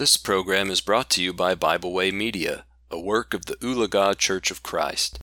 [0.00, 4.16] This program is brought to you by Bible Way Media, a work of the Ulaga
[4.16, 5.18] Church of Christ.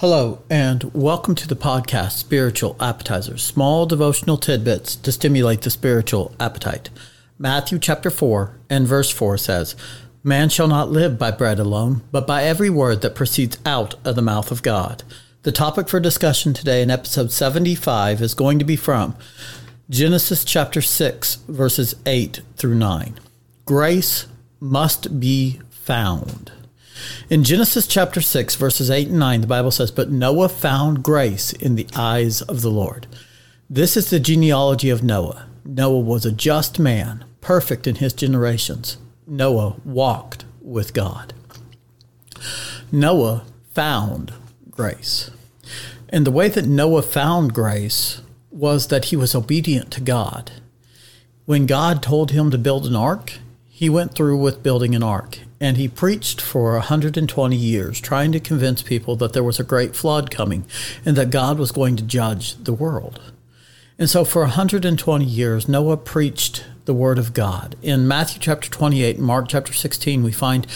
[0.00, 6.34] Hello, and welcome to the podcast Spiritual Appetizers, small devotional tidbits to stimulate the spiritual
[6.38, 6.90] appetite.
[7.38, 9.74] Matthew chapter 4 and verse 4 says,
[10.22, 14.14] Man shall not live by bread alone, but by every word that proceeds out of
[14.14, 15.04] the mouth of God.
[15.44, 19.16] The topic for discussion today in episode 75 is going to be from
[19.88, 23.20] Genesis chapter 6, verses 8 through 9
[23.68, 24.26] grace
[24.60, 26.50] must be found.
[27.28, 31.52] In Genesis chapter 6, verses 8 and 9, the Bible says, But Noah found grace
[31.52, 33.06] in the eyes of the Lord.
[33.68, 35.48] This is the genealogy of Noah.
[35.66, 38.96] Noah was a just man, perfect in his generations.
[39.26, 41.34] Noah walked with God.
[42.90, 43.44] Noah
[43.74, 44.32] found
[44.70, 45.30] grace.
[46.08, 50.52] And the way that Noah found grace was that he was obedient to God.
[51.44, 53.34] When God told him to build an ark,
[53.78, 58.40] he went through with building an ark, and he preached for 120 years, trying to
[58.40, 60.66] convince people that there was a great flood coming
[61.04, 63.20] and that God was going to judge the world.
[63.96, 67.76] And so for 120 years, Noah preached the word of God.
[67.80, 70.66] In Matthew chapter 28 and Mark chapter 16, we find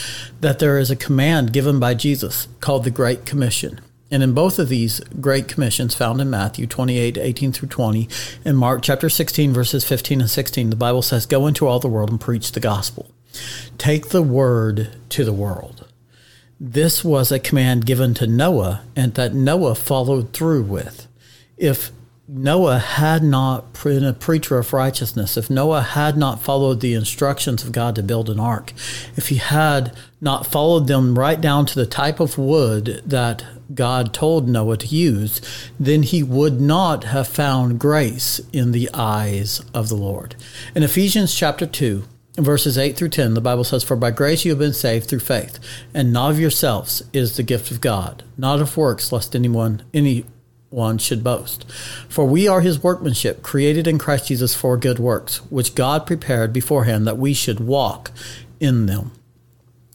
[0.40, 3.80] that there is a command given by Jesus called the Great Commission.
[4.12, 8.08] And in both of these great commissions found in Matthew 28, 18 through 20,
[8.44, 11.88] and Mark chapter 16, verses 15 and 16, the Bible says, Go into all the
[11.88, 13.10] world and preach the gospel.
[13.78, 15.88] Take the word to the world.
[16.60, 21.08] This was a command given to Noah and that Noah followed through with.
[21.56, 21.90] If
[22.28, 27.64] Noah had not been a preacher of righteousness, if Noah had not followed the instructions
[27.64, 28.72] of God to build an ark,
[29.16, 34.14] if he had not followed them right down to the type of wood that God
[34.14, 35.40] told Noah to use,
[35.80, 40.36] then he would not have found grace in the eyes of the Lord.
[40.76, 42.04] In Ephesians chapter 2,
[42.36, 45.20] verses 8 through 10, the Bible says, For by grace you have been saved through
[45.20, 45.58] faith,
[45.92, 50.24] and not of yourselves is the gift of God, not of works, lest anyone, any
[50.72, 51.70] one should boast.
[52.08, 56.52] For we are his workmanship, created in Christ Jesus for good works, which God prepared
[56.52, 58.10] beforehand that we should walk
[58.60, 59.12] in them.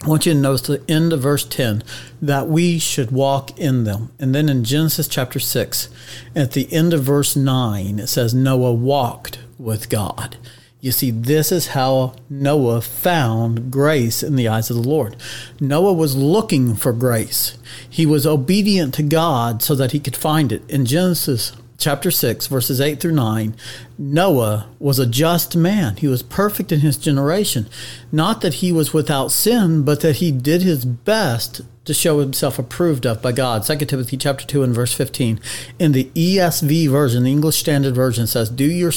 [0.03, 1.83] I want you to notice the end of verse 10
[2.21, 4.11] that we should walk in them.
[4.19, 5.89] And then in Genesis chapter 6,
[6.35, 10.37] at the end of verse 9, it says, Noah walked with God.
[10.79, 15.15] You see, this is how Noah found grace in the eyes of the Lord.
[15.59, 17.57] Noah was looking for grace.
[17.89, 20.69] He was obedient to God so that he could find it.
[20.69, 23.55] In Genesis chapter 6, verses 8 through 9,
[23.97, 25.95] Noah was a just man.
[25.97, 27.67] He was perfect in his generation.
[28.11, 32.59] Not that he was without sin, but that he did his best to show himself
[32.59, 33.63] approved of by God.
[33.63, 35.39] 2 Timothy chapter 2 and verse 15.
[35.79, 38.91] In the ESV version, the English Standard Version says, Do your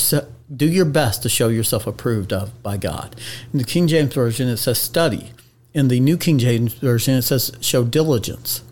[0.55, 3.17] do your best to show yourself approved of by God.
[3.53, 5.33] In the King James Version, it says study.
[5.73, 8.63] In the New King James Version, it says show diligence.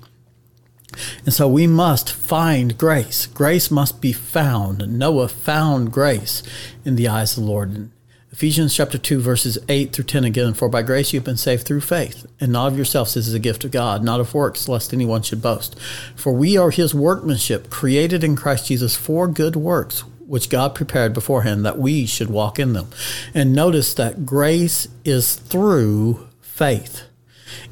[1.25, 3.27] And so we must find grace.
[3.27, 4.99] Grace must be found.
[4.99, 6.43] Noah found grace
[6.85, 7.75] in the eyes of the Lord.
[7.75, 7.93] In
[8.33, 11.83] Ephesians chapter 2, verses 8 through 10 again, For by grace you've been saved through
[11.83, 13.15] faith, and not of yourselves.
[13.15, 15.79] This is a gift of God, not of works, lest anyone should boast.
[16.17, 21.15] For we are his workmanship, created in Christ Jesus for good works, which God prepared
[21.15, 22.89] beforehand that we should walk in them.
[23.33, 27.05] And notice that grace is through faith.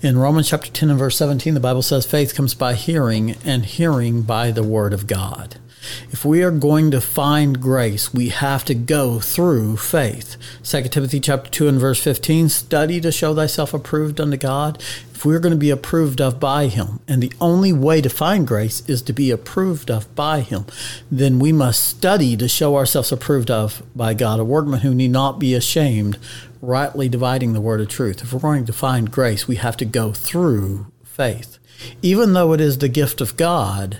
[0.00, 3.66] In Romans chapter 10 and verse 17, the Bible says faith comes by hearing, and
[3.66, 5.56] hearing by the word of God.
[6.10, 10.36] If we are going to find grace, we have to go through faith.
[10.62, 14.82] 2 Timothy chapter 2 and verse 15, study to show thyself approved unto God.
[15.14, 18.46] If we're going to be approved of by him, and the only way to find
[18.46, 20.66] grace is to be approved of by him,
[21.10, 25.12] then we must study to show ourselves approved of by God, a workman who need
[25.12, 26.18] not be ashamed,
[26.60, 28.22] rightly dividing the word of truth.
[28.22, 31.58] If we're going to find grace, we have to go through faith.
[32.02, 33.98] Even though it is the gift of God,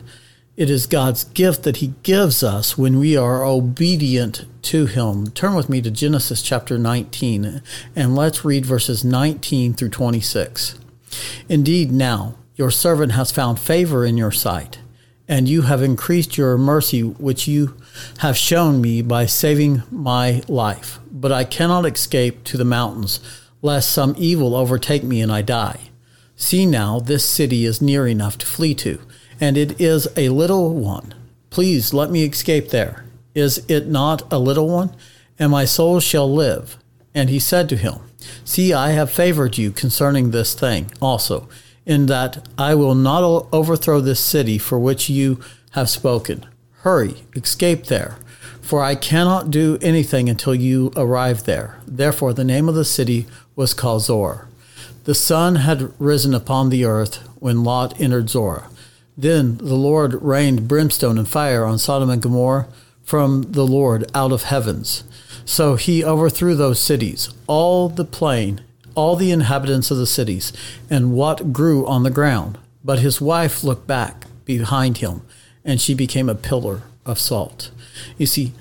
[0.56, 5.28] it is God's gift that He gives us when we are obedient to Him.
[5.28, 7.62] Turn with me to Genesis chapter 19
[7.94, 10.79] and let's read verses 19 through 26.
[11.49, 14.79] Indeed, now your servant has found favor in your sight,
[15.29, 17.76] and you have increased your mercy which you
[18.19, 20.99] have shown me by saving my life.
[21.12, 23.20] But I cannot escape to the mountains,
[23.61, 25.91] lest some evil overtake me and I die.
[26.35, 29.00] See now, this city is near enough to flee to
[29.41, 31.15] and it is a little one.
[31.50, 33.05] Please let me escape there.
[33.35, 34.94] Is it not a little one?
[35.38, 36.77] And my soul shall live.
[37.15, 37.94] And he said to him,
[38.44, 41.49] See, I have favored you concerning this thing also,
[41.85, 45.41] in that I will not overthrow this city for which you
[45.73, 46.47] have spoken.
[46.81, 48.19] Hurry, escape there,
[48.61, 51.81] for I cannot do anything until you arrive there.
[51.87, 54.06] Therefore, the name of the city was called.
[55.05, 58.69] The sun had risen upon the earth when Lot entered Zoar.
[59.17, 62.69] Then the Lord rained brimstone and fire on Sodom and Gomorrah
[63.03, 65.05] from the Lord out of heavens.
[65.45, 68.63] So he overthrew those cities, all the plain,
[68.95, 70.53] all the inhabitants of the cities,
[70.91, 72.59] and what grew on the ground.
[72.85, 75.23] But his wife looked back behind him,
[75.65, 77.71] and she became a pillar of salt.
[78.19, 78.53] You see,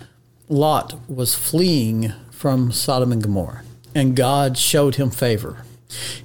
[0.48, 3.64] Lot was fleeing from Sodom and Gomorrah,
[3.96, 5.66] and God showed him favor.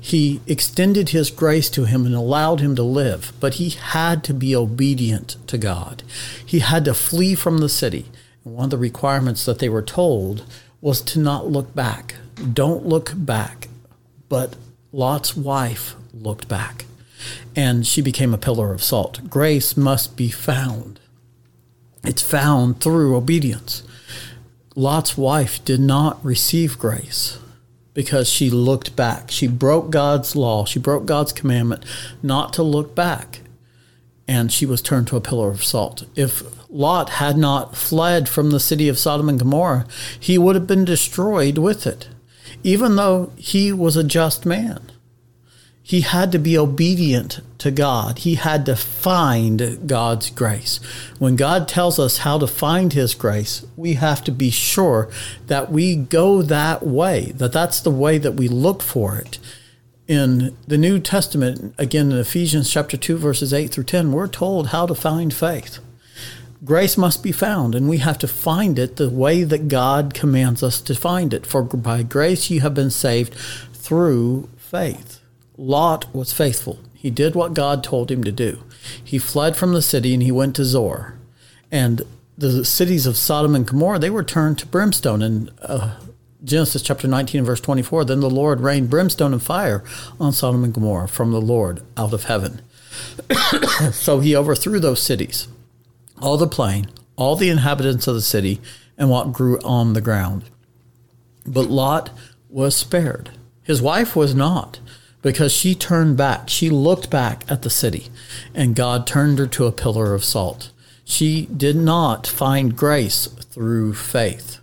[0.01, 4.35] He extended his grace to him and allowed him to live, but he had to
[4.35, 6.03] be obedient to God.
[6.45, 8.07] He had to flee from the city.
[8.45, 10.45] And one of the requirements that they were told
[10.81, 12.17] was to not look back.
[12.53, 13.69] Don't look back.
[14.29, 14.57] But
[14.93, 16.87] Lot's wife looked back,
[17.55, 19.29] and she became a pillar of salt.
[19.29, 21.01] Grace must be found.
[22.03, 23.83] It's found through obedience.
[24.75, 27.39] Lot's wife did not receive grace
[28.01, 29.31] because she looked back.
[29.31, 31.85] She broke God's law, she broke God's commandment
[32.23, 33.41] not to look back,
[34.27, 36.05] and she was turned to a pillar of salt.
[36.17, 39.87] If Lot had not fled from the city of Sodom and Gomorrah,
[40.19, 42.09] he would have been destroyed with it,
[42.63, 44.90] even though he was a just man
[45.91, 48.19] he had to be obedient to God.
[48.19, 50.79] He had to find God's grace.
[51.19, 55.11] When God tells us how to find His grace, we have to be sure
[55.49, 59.41] that we go that way, that that's the way that we look for it.
[60.07, 64.69] In the New Testament, again in Ephesians chapter 2, verses 8 through 10, we're told
[64.69, 65.81] how to find faith.
[66.65, 70.63] Grace must be found, and we have to find it the way that God commands
[70.63, 71.47] us to find it.
[71.47, 73.35] For by grace you have been saved
[73.73, 75.20] through faith.
[75.61, 76.79] Lot was faithful.
[76.95, 78.65] He did what God told him to do.
[79.05, 81.19] He fled from the city and he went to Zoar.
[81.71, 82.01] And
[82.39, 85.21] the cities of Sodom and Gomorrah, they were turned to brimstone.
[85.21, 86.01] In uh,
[86.43, 89.85] Genesis chapter 19 verse 24, then the Lord rained brimstone and fire
[90.19, 92.63] on Sodom and Gomorrah from the Lord out of heaven.
[93.93, 95.47] so he overthrew those cities,
[96.23, 96.87] all the plain,
[97.17, 98.63] all the inhabitants of the city,
[98.97, 100.45] and what grew on the ground.
[101.47, 102.09] But Lot
[102.49, 103.33] was spared.
[103.63, 104.81] His wife was not
[105.23, 106.49] because she turned back.
[106.49, 108.09] She looked back at the city,
[108.55, 110.71] and God turned her to a pillar of salt.
[111.05, 114.59] She did not find grace through faith.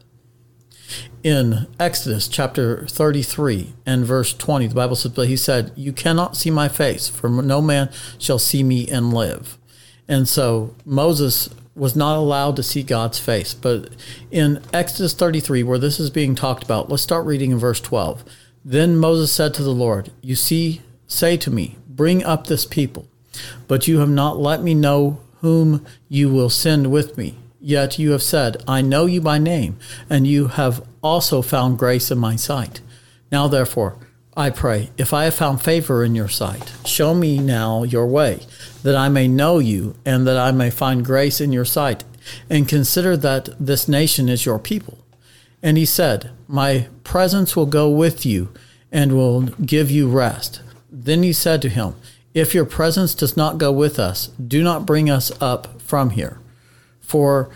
[1.23, 6.37] In Exodus chapter 33 and verse 20, the Bible says, But he said, You cannot
[6.37, 9.57] see my face, for no man shall see me and live.
[10.07, 13.53] And so Moses was not allowed to see God's face.
[13.53, 13.89] But
[14.31, 18.23] in Exodus 33, where this is being talked about, let's start reading in verse 12.
[18.69, 23.07] Then Moses said to the Lord, You see, say to me, Bring up this people.
[23.65, 27.37] But you have not let me know whom you will send with me.
[27.61, 29.79] Yet you have said, I know you by name,
[30.09, 32.81] and you have also found grace in my sight.
[33.31, 33.95] Now therefore,
[34.35, 38.41] I pray, if I have found favor in your sight, show me now your way,
[38.83, 42.03] that I may know you, and that I may find grace in your sight,
[42.49, 44.97] and consider that this nation is your people.
[45.61, 48.49] And he said, My presence will go with you
[48.91, 50.61] and will give you rest.
[50.89, 51.95] Then he said to him,
[52.33, 56.39] If your presence does not go with us, do not bring us up from here.
[56.99, 57.49] For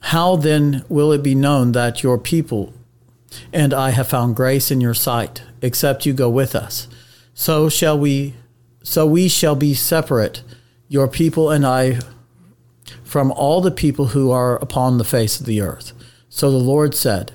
[0.00, 2.72] how then will it be known that your people
[3.52, 6.88] and I have found grace in your sight, except you go with us?
[7.34, 8.34] So shall we
[8.86, 10.44] so we shall be separate,
[10.86, 11.98] your people and I,
[13.02, 15.92] from all the people who are upon the face of the earth.
[16.36, 17.32] So the Lord said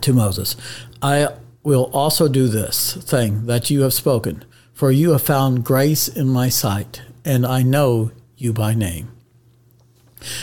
[0.00, 0.56] to Moses,
[1.00, 1.28] I
[1.62, 6.26] will also do this thing that you have spoken, for you have found grace in
[6.28, 9.12] my sight, and I know you by name.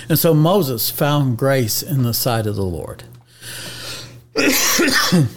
[0.08, 3.04] And so Moses found grace in the sight of the Lord.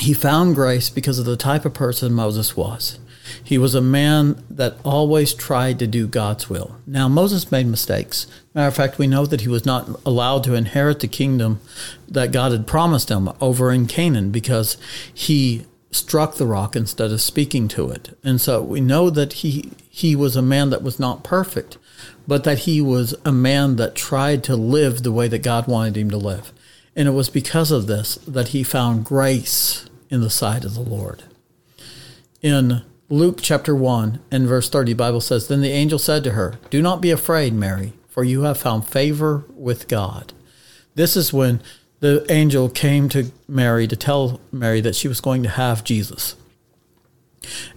[0.00, 2.98] he found grace because of the type of person Moses was.
[3.42, 6.76] He was a man that always tried to do God's will.
[6.86, 8.26] Now, Moses made mistakes.
[8.54, 11.60] Matter of fact, we know that he was not allowed to inherit the kingdom
[12.08, 14.76] that God had promised him over in Canaan because
[15.12, 18.16] he struck the rock instead of speaking to it.
[18.22, 21.78] And so we know that he he was a man that was not perfect,
[22.28, 25.96] but that he was a man that tried to live the way that God wanted
[25.96, 26.52] him to live.
[26.94, 30.80] And it was because of this that he found grace in the sight of the
[30.80, 31.24] Lord.
[32.42, 36.58] In Luke chapter 1 and verse 30, Bible says, Then the angel said to her,
[36.70, 40.32] Do not be afraid, Mary, for you have found favor with God.
[40.96, 41.60] This is when
[42.00, 46.34] the angel came to Mary to tell Mary that she was going to have Jesus.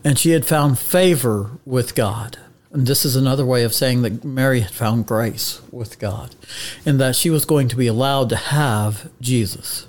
[0.04, 2.40] And she had found favor with God.
[2.72, 6.36] And this is another way of saying that Mary had found grace with God,
[6.88, 9.86] and that she was going to be allowed to have Jesus.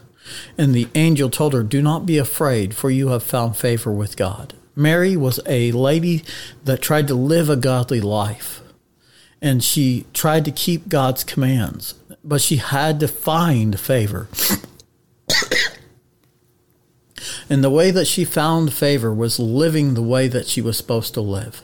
[0.59, 4.19] And the angel told her, Do not be afraid, for you have found favor with
[4.19, 4.53] God.
[4.77, 6.23] Mary was a lady
[6.65, 8.61] that tried to live a godly life.
[9.43, 14.29] And she tried to keep God's commands, but she had to find favor.
[17.49, 21.15] and the way that she found favor was living the way that she was supposed
[21.15, 21.63] to live.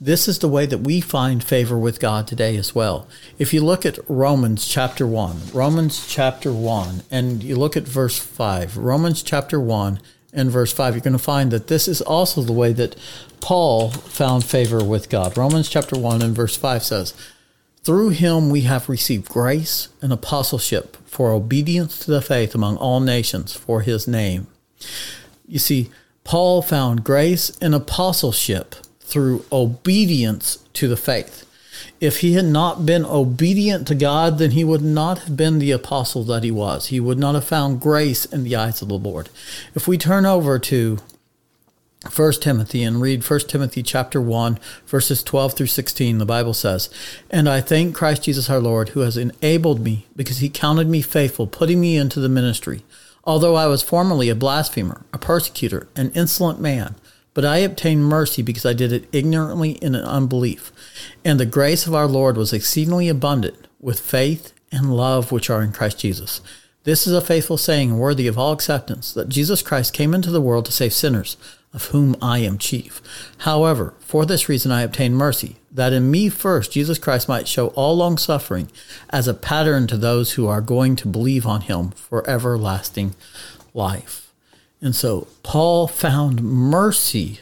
[0.00, 3.06] This is the way that we find favor with God today as well.
[3.38, 8.18] If you look at Romans chapter 1, Romans chapter 1, and you look at verse
[8.18, 10.00] 5, Romans chapter 1
[10.34, 12.96] and verse 5, you're going to find that this is also the way that
[13.40, 15.38] Paul found favor with God.
[15.38, 17.14] Romans chapter 1 and verse 5 says,
[17.82, 23.00] Through him we have received grace and apostleship for obedience to the faith among all
[23.00, 24.48] nations for his name.
[25.46, 25.90] You see,
[26.24, 31.44] Paul found grace and apostleship through obedience to the faith.
[32.00, 35.70] If he had not been obedient to God, then he would not have been the
[35.70, 36.88] apostle that he was.
[36.88, 39.30] He would not have found grace in the eyes of the Lord.
[39.74, 40.98] If we turn over to
[42.14, 46.90] 1 Timothy and read 1 Timothy chapter 1 verses 12 through 16 the Bible says
[47.30, 51.00] and I thank Christ Jesus our Lord who has enabled me because he counted me
[51.00, 52.84] faithful putting me into the ministry
[53.24, 56.94] although I was formerly a blasphemer a persecutor an insolent man
[57.34, 60.72] but I obtained mercy because I did it ignorantly in unbelief.
[61.24, 65.62] And the grace of our Lord was exceedingly abundant with faith and love which are
[65.62, 66.40] in Christ Jesus.
[66.84, 70.40] This is a faithful saying worthy of all acceptance that Jesus Christ came into the
[70.40, 71.36] world to save sinners,
[71.72, 73.02] of whom I am chief.
[73.38, 77.68] However, for this reason I obtained mercy, that in me first Jesus Christ might show
[77.68, 78.70] all long suffering
[79.10, 83.14] as a pattern to those who are going to believe on him for everlasting
[83.72, 84.23] life.
[84.84, 87.40] And so Paul found mercy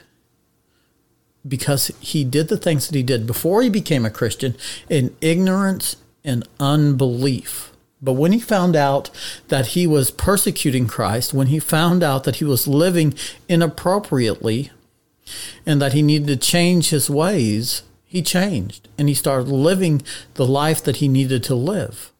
[1.46, 4.54] because he did the things that he did before he became a Christian
[4.88, 7.72] in ignorance and unbelief.
[8.00, 9.11] But when he found out
[9.49, 13.12] that he was persecuting Christ, when he found out that he was living
[13.49, 14.70] inappropriately
[15.66, 20.02] and that he needed to change his ways, he changed and he started living
[20.34, 22.12] the life that he needed to live.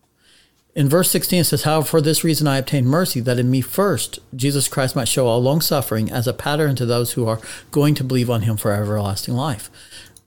[0.75, 3.61] In verse 16, it says, However, for this reason I obtained mercy, that in me
[3.61, 7.41] first Jesus Christ might show all long suffering as a pattern to those who are
[7.71, 9.71] going to believe on him for everlasting life.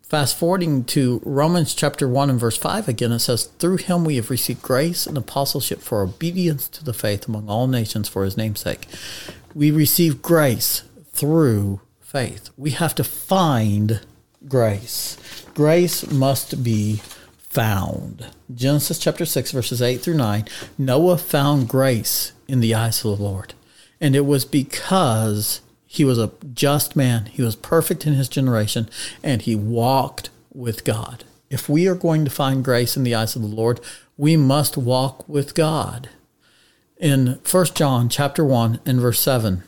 [0.03, 4.17] Fast forwarding to Romans chapter 1 and verse 5 again, it says, Through him we
[4.17, 8.37] have received grace and apostleship for obedience to the faith among all nations for his
[8.37, 8.87] name's sake.
[9.55, 12.51] We receive grace through faith.
[12.55, 14.01] We have to find
[14.47, 15.17] grace.
[15.55, 17.01] Grace must be
[17.55, 18.27] found.
[18.53, 20.45] Genesis chapter 6, verses 8 through 9
[20.77, 23.53] Noah found grace in the eyes of the Lord.
[24.01, 28.89] And it was because he was a just man, he was perfect in his generation,
[29.23, 31.23] and he walked with God.
[31.49, 33.79] If we are going to find grace in the eyes of the Lord,
[34.17, 36.09] we must walk with God.
[36.97, 39.63] In 1 John chapter 1 and verse 7,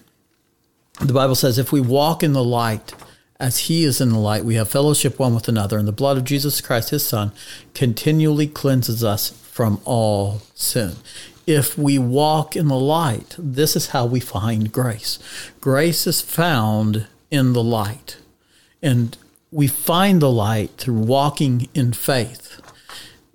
[0.99, 2.93] the Bible says, If we walk in the light
[3.39, 6.17] as he is in the light, we have fellowship one with another, and the blood
[6.17, 7.31] of Jesus Christ, his Son,
[7.73, 10.93] continually cleanses us from all sin.
[11.45, 15.19] If we walk in the light, this is how we find grace.
[15.61, 18.17] Grace is found in the light.
[18.81, 19.17] And
[19.51, 22.59] we find the light through walking in faith.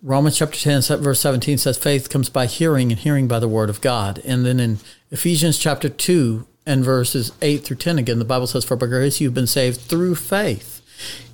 [0.02, 3.70] Romans chapter 10, verse 17 says, Faith comes by hearing, and hearing by the word
[3.70, 4.20] of God.
[4.24, 4.78] And then in
[5.10, 9.20] Ephesians chapter 2, and verses 8 through 10 again, the Bible says, For by grace
[9.20, 10.80] you've been saved through faith.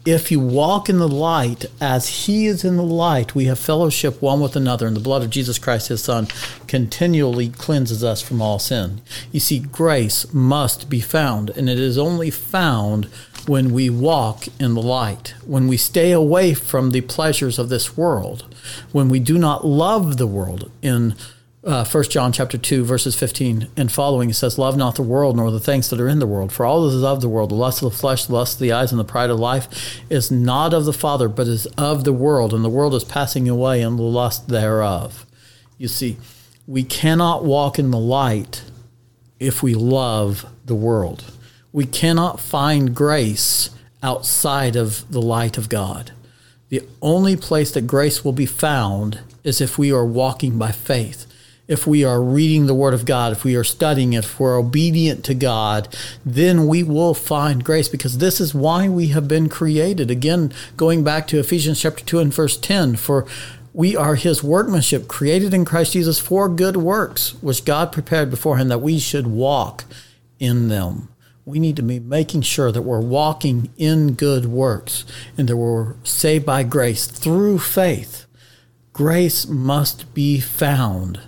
[0.06, 4.22] If you walk in the light as he is in the light, we have fellowship
[4.22, 6.28] one with another, and the blood of Jesus Christ, his Son,
[6.66, 9.02] continually cleanses us from all sin.
[9.32, 13.06] You see, grace must be found, and it is only found
[13.46, 17.96] when we walk in the light, when we stay away from the pleasures of this
[17.96, 18.54] world,
[18.92, 21.14] when we do not love the world in
[21.64, 25.36] uh, 1 John chapter 2, verses 15 and following, it says, Love not the world,
[25.36, 26.52] nor the things that are in the world.
[26.52, 28.60] For all that is of the world, the lust of the flesh, the lust of
[28.60, 32.04] the eyes, and the pride of life, is not of the Father, but is of
[32.04, 35.26] the world, and the world is passing away, and the lust thereof.
[35.78, 36.18] You see,
[36.66, 38.62] we cannot walk in the light
[39.40, 41.24] if we love the world.
[41.72, 46.12] We cannot find grace outside of the light of God.
[46.68, 51.27] The only place that grace will be found is if we are walking by faith
[51.68, 54.58] if we are reading the Word of God, if we are studying it, if we're
[54.58, 55.94] obedient to God,
[56.24, 60.10] then we will find grace because this is why we have been created.
[60.10, 63.26] Again, going back to Ephesians chapter 2 and verse 10, for
[63.74, 68.70] we are his workmanship, created in Christ Jesus for good works, which God prepared beforehand
[68.70, 69.84] that we should walk
[70.40, 71.10] in them.
[71.44, 75.04] We need to be making sure that we're walking in good works
[75.36, 78.26] and that we're saved by grace through faith.
[78.92, 81.20] Grace must be found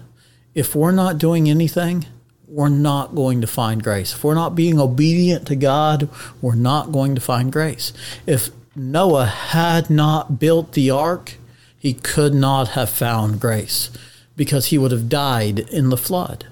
[0.54, 2.06] if we're not doing anything,
[2.48, 4.12] we're not going to find grace.
[4.12, 6.08] If we're not being obedient to God,
[6.42, 7.92] we're not going to find grace.
[8.26, 11.34] If Noah had not built the ark,
[11.78, 13.90] he could not have found grace
[14.36, 16.46] because he would have died in the flood.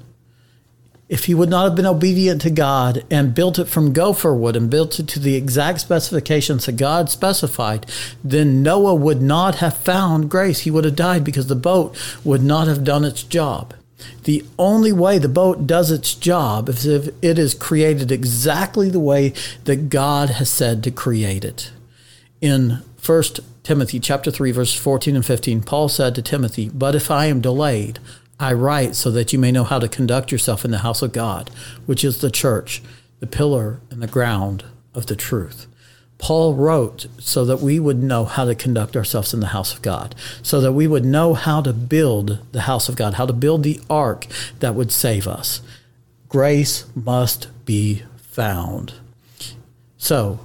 [1.09, 4.57] If he would not have been obedient to God and built it from gopher wood
[4.57, 7.87] and built it to the exact specifications that God specified,
[8.23, 10.61] then Noah would not have found grace.
[10.61, 13.75] He would have died because the boat would not have done its job.
[14.25, 19.00] The only way the boat does its job is if it is created exactly the
[19.00, 19.33] way
[19.64, 21.71] that God has said to create it.
[22.40, 23.23] In 1
[23.64, 27.40] Timothy chapter 3 verses 14 and 15, Paul said to Timothy, "But if I am
[27.40, 27.99] delayed,
[28.38, 31.12] I write so that you may know how to conduct yourself in the house of
[31.12, 31.50] God,
[31.87, 32.83] which is the church,
[33.19, 34.64] the pillar and the ground
[34.95, 35.67] of the truth."
[36.18, 39.82] Paul wrote so that we would know how to conduct ourselves in the house of
[39.82, 43.32] God, so that we would know how to build the house of God, how to
[43.32, 44.26] build the ark
[44.58, 45.62] that would save us.
[46.28, 48.94] Grace must be found.
[49.96, 50.40] So,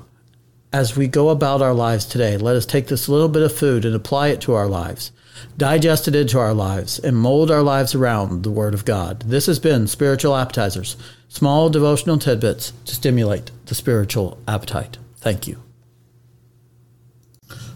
[0.72, 3.84] as we go about our lives today, let us take this little bit of food
[3.84, 5.12] and apply it to our lives,
[5.58, 9.22] digest it into our lives, and mold our lives around the Word of God.
[9.22, 14.98] This has been Spiritual Appetizers, small devotional tidbits to stimulate the spiritual appetite.
[15.24, 15.64] Thank you.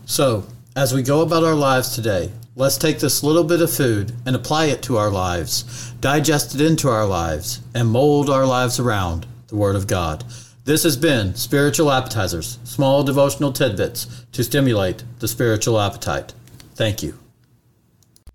[0.05, 4.11] So, as we go about our lives today, let's take this little bit of food
[4.25, 8.81] and apply it to our lives, digest it into our lives, and mold our lives
[8.81, 10.25] around the Word of God.
[10.65, 16.33] This has been Spiritual Appetizers, small devotional tidbits to stimulate the spiritual appetite.
[16.75, 17.17] Thank you.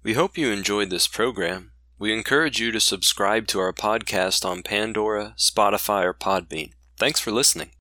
[0.02, 1.72] We hope you enjoyed this program.
[1.98, 6.72] We encourage you to subscribe to our podcast on Pandora, Spotify, or Podbean.
[6.96, 7.70] Thanks for listening.